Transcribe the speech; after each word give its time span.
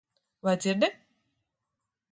Vai 0.45 0.55
dzirdi? 0.57 0.89